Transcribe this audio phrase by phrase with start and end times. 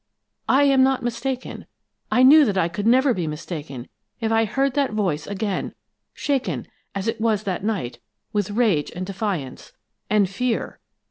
[0.49, 1.67] I am not mistaken
[2.11, 3.87] I knew that I could never be mistaken
[4.19, 5.75] if I heard that voice again,
[6.11, 7.99] shaken, as it was that night,
[8.33, 9.73] with rage and defiance
[10.09, 10.79] and fear!